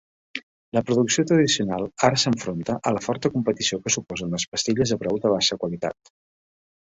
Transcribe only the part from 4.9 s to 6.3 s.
de brou de baixa qualitat.